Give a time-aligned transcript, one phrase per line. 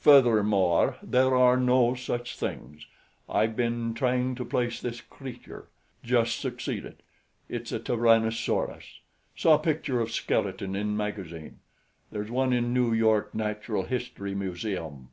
[0.00, 2.86] Furthermore, there are no such things.
[3.28, 5.68] I've been trying to place this creature.
[6.02, 7.04] Just succeeded.
[7.48, 8.98] It's a tyrannosaurus.
[9.36, 11.60] Saw picture of skeleton in magazine.
[12.10, 15.10] There's one in New York Natural History Museum.